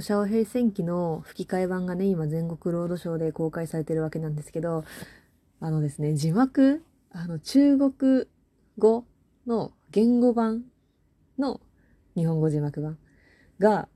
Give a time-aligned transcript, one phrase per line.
[0.00, 4.82] ロシア語平戦記の吹き替え版がね、今全国ロードショーで公開されてるわけなんですけど、
[5.60, 6.82] あのですね、字幕、
[7.12, 7.92] あの、中国
[8.78, 9.04] 語
[9.46, 10.64] の言語版
[11.38, 11.60] の
[12.16, 12.96] 日本語字幕版
[13.58, 13.90] が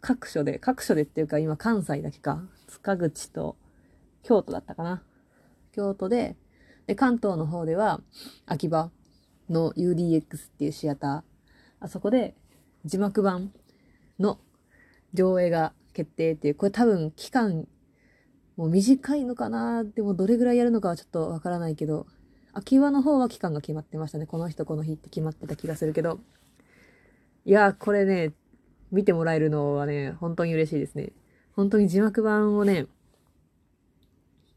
[0.00, 3.56] 各所で、各所でっていうか今関西だけか、塚口と
[4.24, 5.04] 京都だったかな。
[5.70, 6.34] 京都で、
[6.88, 8.00] で、関東の方では
[8.44, 8.90] 秋葉
[9.48, 11.22] の UDX っていうシアター、
[11.78, 12.34] あそこで
[12.84, 13.52] 字幕版
[14.18, 14.40] の
[15.16, 17.66] 上映が決定っていう、これ多分期間
[18.56, 22.06] もう短いのかなでもどれぐらいやるのかはちょっとわからないけど、
[22.54, 24.26] 秋葉の方は期間が決まってましたね。
[24.26, 26.20] この人この日って決まってた気がするけど。
[27.44, 28.32] いやこれね、
[28.90, 31.12] 見てもらえるのはね、本当に嬉しいですね。
[31.54, 32.86] 本当に字幕版をね、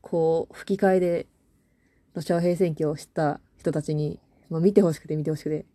[0.02, 1.28] こう、吹き替えで、
[2.14, 4.20] ロシア平戦記を知った人たちに、
[4.50, 5.66] まあ、見てほしくて見てほしくて。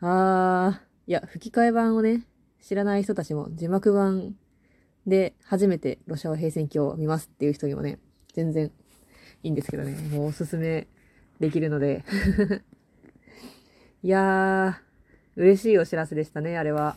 [0.00, 2.22] あー、いや、吹き替え版をね、
[2.66, 4.34] 知らない人たちも字幕版
[5.06, 7.98] で初めてロシアは平戦記を見ますっていう人にもね、
[8.32, 8.72] 全然
[9.42, 10.86] いいんですけどね、もうおすすめ
[11.40, 12.04] できるので
[14.02, 16.96] いやー、嬉しいお知らせでしたね、あれは。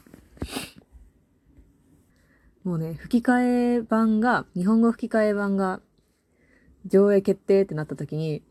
[2.63, 5.81] もうね、吹き替え版が、日本語吹き替え版が
[6.85, 8.41] 上映決定ってなった時に、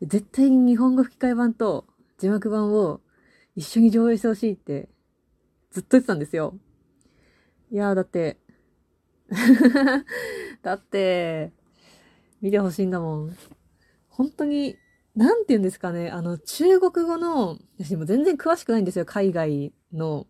[0.00, 3.02] 絶対に日本語吹き替え版と字幕版を
[3.54, 4.88] 一緒に上映してほしいって
[5.70, 6.54] ずっと言ってたんですよ。
[7.70, 8.38] いやーだって
[10.62, 11.52] だって、
[12.40, 13.36] 見てほしいんだもん。
[14.08, 14.76] 本当に、
[15.14, 20.26] なんて言うんですかね、あの、中国語の、私も全然詳しくないんですよ、海外の。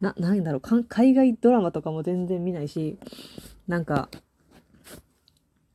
[0.00, 2.98] な、なんだろう、海外ドラマとかも全然見ないし、
[3.66, 4.10] なんか、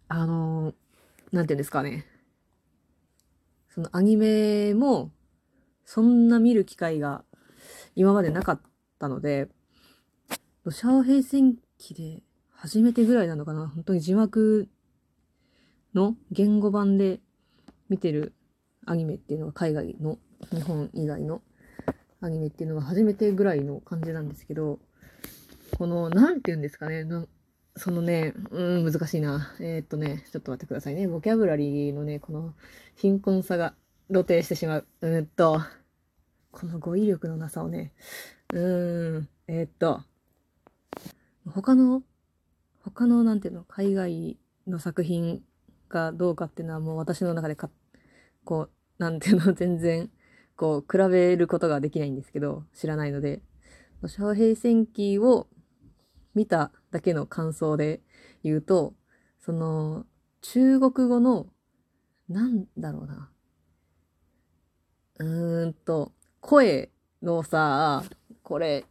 [0.08, 0.74] あの、
[1.32, 2.06] なんて言うんですかね。
[3.70, 5.12] そのアニメも、
[5.86, 7.25] そんな見る機会が
[7.96, 8.62] 今までなかっ
[9.00, 9.50] たので、
[10.64, 13.68] ロシア平戦記で初めてぐらいなのかな？
[13.68, 14.68] 本当に字幕
[15.94, 17.20] の言語版で
[17.90, 18.34] 見てる
[18.86, 20.18] アニメっていうのが海外の
[20.52, 21.42] 日本以外の
[22.22, 24.80] アニメっていうのが初めてぐらいの感じなんですけど、
[25.78, 27.06] この、なんて言うんですかね、
[27.76, 29.54] そのね、うん、難しいな。
[29.60, 31.08] えー、っとね、ちょっと待ってくださいね。
[31.08, 32.54] ボキャブラリーのね、この
[32.96, 33.76] 貧困さが
[34.10, 34.88] 露呈してしまう。
[35.02, 35.62] うーんと、
[36.56, 37.92] この語彙力のなさをね、
[38.54, 40.04] うーん、えー、っと、
[41.46, 42.02] 他の、
[42.82, 45.44] 他の、なんていうの、海外の作品
[45.90, 47.70] がどうかっていうのはもう私の中でか、
[48.46, 50.10] こう、なんていうの、 全然、
[50.56, 53.42] こう、比べることができないんですけど、知らないので、
[54.02, 55.50] 昌平戦記を
[56.36, 58.02] 見ただけの感想で
[58.44, 58.94] 言うと、
[59.42, 60.06] その、
[60.40, 61.48] 中国語の、
[62.30, 63.30] なんだろうな。
[65.20, 66.14] うーんと、
[66.46, 66.92] 声
[67.24, 68.04] のさ、
[68.44, 68.86] これ、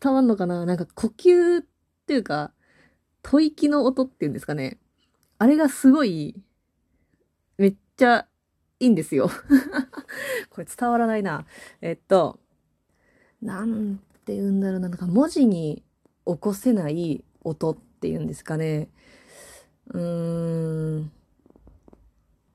[0.00, 0.64] 伝わんのかな？
[0.64, 1.64] なんか呼吸っ
[2.06, 2.52] ていうか、
[3.24, 4.78] 吐息の音っていうんですかね？
[5.38, 6.40] あれがすごい、
[7.58, 8.28] めっちゃ
[8.78, 9.28] いいんですよ。
[10.50, 11.46] これ伝わらないな。
[11.80, 12.38] えっと、
[13.40, 14.88] なんて言うんだろうな。
[14.88, 15.82] なんか文字に
[16.24, 18.88] 起こせない音っていうんですかね。
[19.88, 21.11] うーん。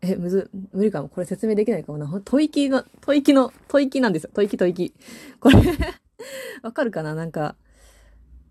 [0.07, 1.09] え、むず、無理かも。
[1.09, 2.07] これ説明できないかもな。
[2.07, 4.29] 吐息の、吐息の、吐息なんですよ。
[4.34, 4.94] 吐息吐息。
[5.40, 5.57] これ
[6.63, 7.16] わかるかな？
[7.16, 7.56] なんか、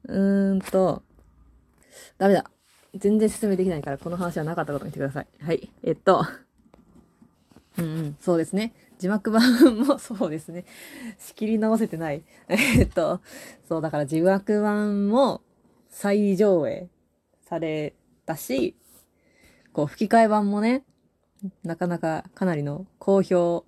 [0.04, 1.02] うーんと、
[2.18, 2.50] ダメだ。
[2.94, 5.26] 全然説明できないから、この話はなかったことにしてください。
[5.40, 5.70] はい。
[5.82, 6.24] えっと、
[7.78, 8.72] うんうん、そうですね。
[8.98, 10.64] 字幕版もそうですね。
[11.18, 12.24] 仕切り直せてない。
[12.48, 13.20] えっと、
[13.68, 15.42] そう、だから字幕版も
[15.90, 16.88] 再上映
[17.42, 17.94] され
[18.24, 18.74] たし、
[19.74, 20.84] こう、吹き替え版もね、
[21.62, 23.64] なかなかかなりの好評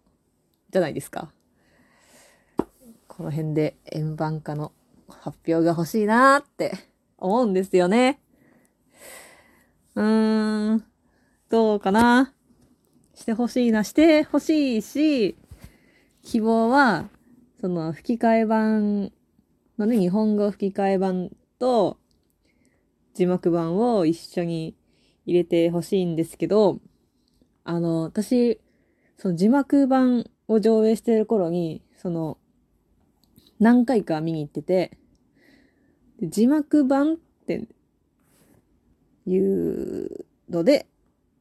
[0.70, 1.32] じゃないですか。
[3.06, 4.72] この辺で円盤化の
[5.08, 6.72] 発表が欲しいなーって
[7.16, 8.20] 思うんですよね。
[9.94, 10.84] うーん、
[11.48, 12.32] どうかな
[13.14, 15.36] してほしいな、してほしいし、
[16.22, 17.08] 希望は、
[17.60, 19.10] その吹き替え版
[19.76, 21.98] のね、日本語吹き替え版と
[23.14, 24.76] 字幕版を一緒に
[25.26, 26.78] 入れてほしいんですけど、
[27.68, 28.58] あの、私、
[29.18, 32.38] その字幕版を上映してる頃に、その、
[33.60, 34.96] 何回か見に行ってて、
[36.22, 37.16] 字幕版っ
[37.46, 37.68] て
[39.26, 40.86] いうので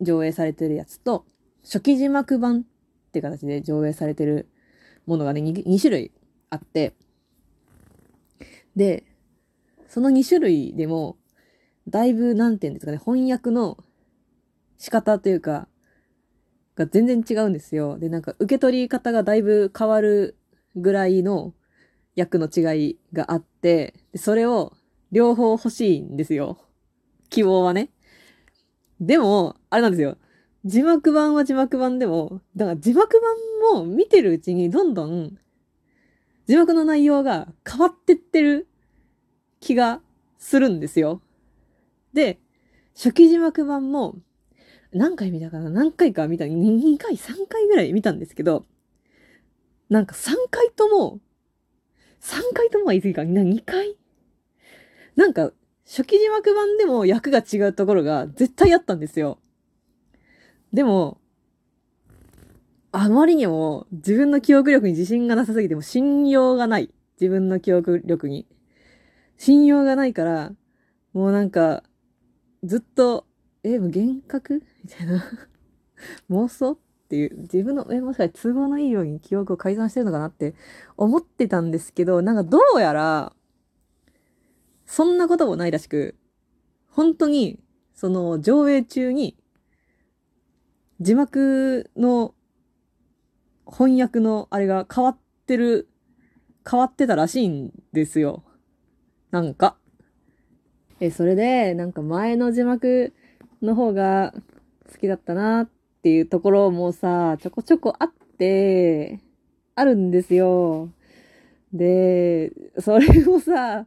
[0.01, 1.25] 上映されてるやつと、
[1.63, 4.50] 初期字幕版って形で上映されてる
[5.06, 6.12] ものがね2、2種類
[6.50, 6.94] あって、
[8.75, 9.06] で、
[9.88, 11.15] その2種類でも、
[11.88, 13.77] だいぶ、なんて言うんですかね、翻訳の
[14.77, 15.69] 仕方というか、
[16.77, 17.97] が全然違うんですよ。
[17.97, 20.38] で、なんか受け取り方がだいぶ変わる
[20.75, 21.53] ぐらいの
[22.15, 24.74] 役の違いがあって、でそれを
[25.12, 26.59] 両方欲しいんですよ。
[27.29, 27.89] 希望はね。
[29.01, 30.18] でも、あれなんですよ。
[30.65, 33.19] 字幕版は字幕版でも、だから字幕
[33.71, 35.38] 版も見てるうちにどんどん
[36.47, 38.68] 字幕の内容が変わってってる
[39.59, 40.01] 気が
[40.38, 41.21] するんですよ。
[42.13, 42.39] で、
[42.95, 44.18] 初期字幕版も
[44.93, 48.65] 何回見たかな何回か見た、2回、3回ぐらい見たんですけど、
[49.89, 51.19] なんか3回とも、
[52.21, 53.95] 3回ともは言い過ぎか、な2回？
[55.15, 55.51] なんか、
[55.85, 59.39] 初期字幕版でも役が違うところが絶対あったんですよ。
[60.73, 61.19] でも、
[62.91, 66.91] あまりにも自分の記憶力に自信がなさすぎても信用がない。
[67.21, 68.47] 自分の記憶力に。
[69.37, 70.51] 信用がないから、
[71.13, 71.83] もうなんか、
[72.63, 73.26] ずっと、
[73.73, 74.63] え、もう幻覚？
[74.83, 75.23] みたいな。
[76.29, 76.77] 妄想っ
[77.09, 80.55] ていう、自分の、え、もしかして都合のいいように記憶を改ざんしてるのかなって
[80.95, 83.33] 思ってたんですけど、なんかどうやら、
[84.85, 86.15] そんなこともないらしく、
[86.87, 87.59] 本当に、
[87.93, 89.37] その上映中に、
[90.99, 92.33] 字幕の
[93.69, 95.89] 翻訳のあれが変わってる、
[96.69, 98.43] 変わってたらしいんですよ。
[99.31, 99.77] なんか。
[100.99, 103.13] え、それで、なんか前の字幕
[103.62, 104.33] の方が
[104.92, 105.69] 好きだったなっ
[106.04, 109.19] ていうところもさ、ちょこちょこあって、
[109.75, 110.89] あるんですよ。
[111.74, 113.86] で、それもさ、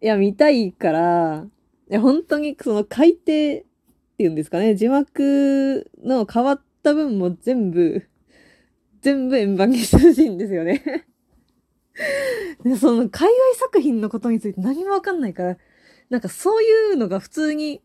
[0.00, 1.46] いや、見たいから、
[1.90, 3.64] いや、本当にその改訂って
[4.18, 8.06] いうんですかね、字幕の変わった分も全部、
[9.00, 10.82] 全部円盤にしてほしいんですよね。
[12.64, 15.58] でその海外作品のことについて何もわかんないから、
[16.10, 17.82] なんかそういうのが普通に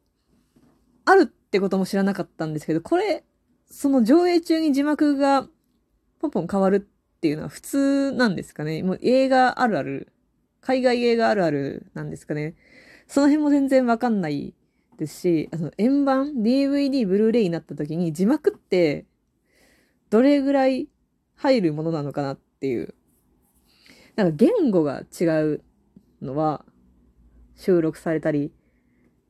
[1.05, 3.23] あるってことも知らなかったんですけど、これ、
[3.69, 5.47] その上映中に字幕が
[6.19, 8.83] ポンポン変わるっていうのは普通なんですかね。
[8.83, 10.11] もう映画あるある、
[10.61, 12.55] 海外映画あるあるなんですかね。
[13.07, 14.53] その辺も全然わかんない
[14.97, 19.05] ですし、あの、円盤、DVD、ブルーレイになった時に字幕って
[20.09, 20.87] どれぐらい
[21.35, 22.93] 入るものなのかなっていう。
[24.15, 25.63] なんか言語が違う
[26.21, 26.65] のは
[27.55, 28.51] 収録されたり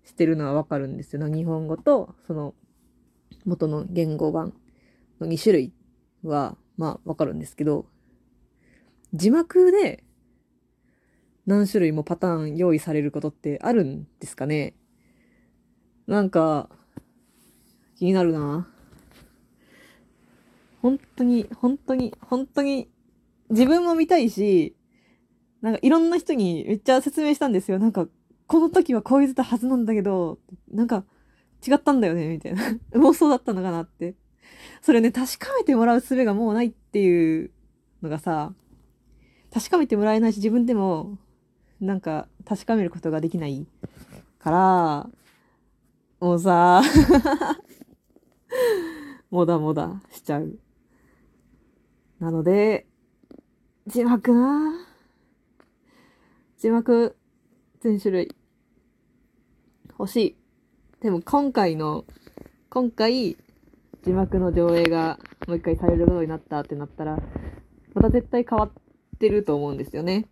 [0.04, 1.28] してるのはわかるんですよ。
[1.28, 2.54] 日本語とその
[3.46, 4.54] 元の言語版
[5.20, 5.74] の2種類
[6.24, 7.86] はまあわかるんですけど、
[9.14, 10.04] 字幕で
[11.46, 14.76] 何種類もパターン用意されることってあるんですかね
[16.08, 16.70] なんか
[18.02, 18.68] 気になるな。
[20.82, 22.90] 本当に、本当に、本当に
[23.52, 24.76] 自分も見たいし、
[25.62, 27.78] なんかいろんな人にめっちゃ説明したんですよ。
[27.78, 28.08] なんか、
[28.52, 30.38] この時はこう言ってたはずなんだけど、
[30.70, 31.06] なんか
[31.66, 32.62] 違ったんだよね、みたいな。
[33.00, 34.14] 妄想だったのかなって。
[34.82, 37.52] それね、確かめてもらう術がもうないっていう
[38.02, 38.54] のがさ、
[39.54, 41.18] 確かめてもらえないし、自分でも、
[41.80, 43.66] なんか、確かめることができない
[44.38, 45.10] から、
[46.20, 46.82] もうさ、
[49.32, 50.60] もだもだしちゃう。
[52.20, 52.86] なので、
[53.88, 54.74] 字幕な
[56.58, 57.16] 字幕
[57.80, 58.36] 全種類
[60.02, 60.36] 欲しい。
[61.02, 62.06] でも今回の、
[62.72, 63.38] 今回
[64.02, 67.20] 字幕の上映がもう一回されることになったってなったら、
[67.94, 68.72] また絶対変わっ
[69.20, 70.28] てると思うんですよね。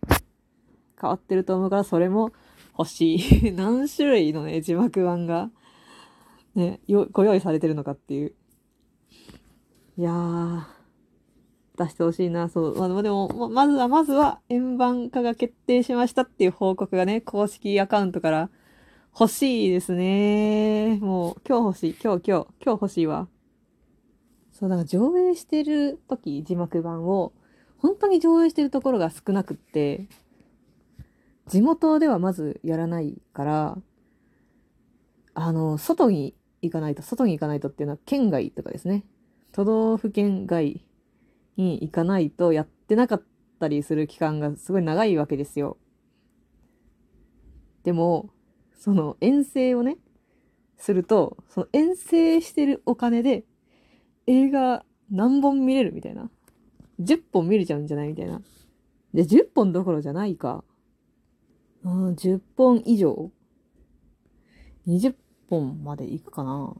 [1.00, 2.32] 変わってると思うからそれも
[2.76, 3.52] 欲しい。
[3.54, 5.52] 何種類のね、字幕版が、
[6.56, 6.80] ね、
[7.12, 8.34] ご用意されてるのかっていう。
[9.96, 10.62] いやー、
[11.78, 12.76] 出してほしいな、そう。
[12.76, 18.50] まあ、でも、ままずは、まずは、円盤化が決定しましたっていう報告がね、公式アカウントから
[19.12, 20.98] 欲しいですね。
[21.00, 21.96] もう、今日欲しい。
[22.02, 23.28] 今日、今日、今日欲しいわ。
[24.52, 27.32] そう、だから上映してる時、字幕版を、
[27.78, 30.08] 本当に上映してるところが少なくって、
[31.46, 33.78] 地元ではまずやらないから、
[35.34, 39.04] あの、外に行かないと、外に行かないとっていうのは県外とかですね。
[39.52, 40.84] 都道府県外
[41.56, 43.22] に行かないとやってなかっ
[43.58, 45.76] たりする期間がすごい長いわけですよ。
[47.82, 48.30] でも、
[48.80, 49.98] その遠征をね、
[50.78, 53.44] すると、その遠征してるお金で
[54.26, 56.30] 映画何本見れるみたいな。
[56.98, 58.40] 10本見れちゃうんじゃないみたいな。
[59.12, 60.64] で、10本どころじゃないか。
[61.84, 63.30] うん、10本以上
[64.86, 65.14] ?20
[65.50, 66.74] 本まで行くかな。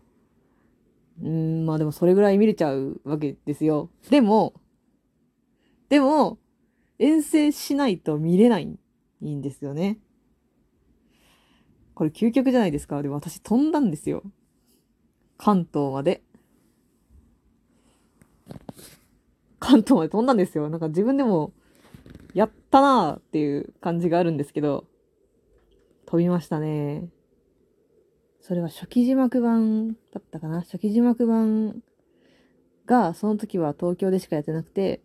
[1.23, 3.91] うん、まあでもそれぐらい見れちゃうわけですよ。
[4.09, 4.55] でも、
[5.91, 6.39] でも、
[6.99, 8.79] 遠征しないと見れない
[9.23, 9.99] んですよね。
[12.01, 13.03] これ究極じゃないですか？
[13.03, 14.23] でも私飛んだんですよ。
[15.37, 16.23] 関東まで。
[19.59, 20.71] 関東まで飛んだんですよ。
[20.71, 21.53] なんか自分でも
[22.33, 24.87] やったなーっていう感じがあるんですけど、
[26.07, 27.11] 飛びましたね。
[28.41, 30.63] それは初期字幕版だったかな？
[30.63, 31.83] 初期字幕版
[32.87, 35.03] が、その時は東京でしかやってなくて、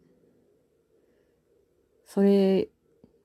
[2.05, 2.69] それ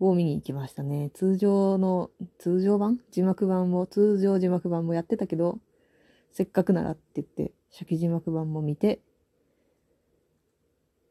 [0.00, 1.10] を見に行きましたね。
[1.14, 2.98] 通常の、通常版？
[3.10, 5.58] 字幕版も、通常字幕版もやってたけど、
[6.32, 9.00] せっかくならって言って、初期字幕版も見て、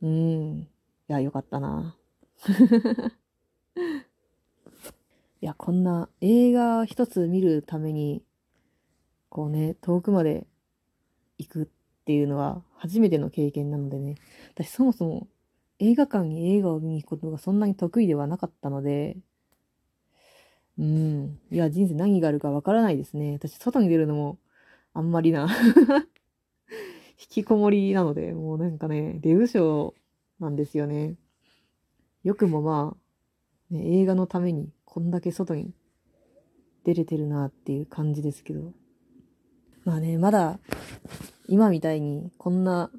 [0.02, 0.60] うん。
[0.62, 0.68] い
[1.08, 1.96] や、よかったな。
[5.42, 8.24] いや、こんな映画一つ見るために、
[9.30, 10.48] こうね、遠くまで
[11.38, 11.68] 行くっ
[12.06, 14.16] ていうのは初めての経験なのでね、
[14.56, 15.28] 私そもそも
[15.80, 19.18] 映画館に映画を見に行くことがそんなに得意ではなかったので、
[20.78, 21.40] うん。
[21.52, 23.34] いや、人生何があるかわからないですね。
[23.34, 24.38] 私、外に出るのも
[24.94, 25.48] あんまりな
[27.20, 29.94] 引きこもりなので、もうなんかね、出不精
[30.40, 31.16] なんですよね。
[32.24, 32.96] よくもま
[33.70, 35.74] あ、ね、映画のためにこんだけ外に
[36.84, 38.74] 出れてるなっていう感じですけど。
[39.84, 40.60] まあね、まだ
[41.48, 42.92] 今みたいにこんな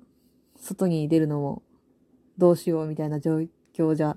[0.57, 1.63] 外に出るのも
[2.41, 3.39] どうしようみたいな状
[3.77, 4.17] 況じゃ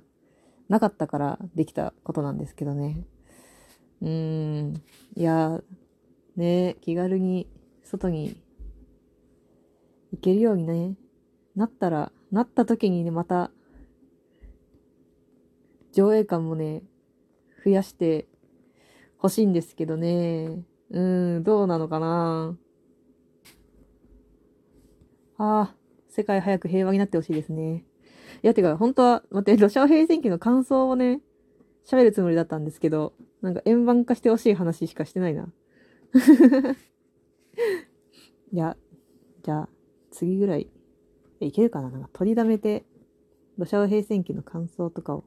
[0.69, 3.05] なかったからできたことなんですけどね。
[4.01, 4.81] うーん。
[5.15, 5.61] いや、
[6.37, 7.47] ね、気軽に
[7.83, 8.37] 外に
[10.13, 10.95] 行けるようにね、
[11.55, 13.51] なったら、なった時にね、また、
[15.91, 16.81] 上映感もね、
[17.63, 18.25] 増やして
[19.17, 20.63] 欲しいんですけどね。
[20.91, 20.99] う
[21.39, 22.57] ん、どうなのかな
[25.37, 25.75] ああ、
[26.09, 27.83] 世界早く平和になってほしいですね。
[28.43, 31.21] いや、てか、本当は、待って、ロシア平戦期の感想をね、
[31.85, 35.47] 喋るつもりだったんですけど、なんか円盤化してほしい話しかしてないな。
[38.51, 38.75] いや、
[39.43, 39.69] じゃあ、
[40.12, 40.69] 次ぐらい、
[41.39, 41.89] いけるかな？
[41.89, 42.85] なんか取りだめて、
[43.57, 45.23] ロシア平戦期の感想とかを